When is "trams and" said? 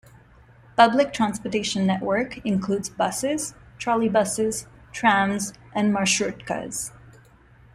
4.91-5.93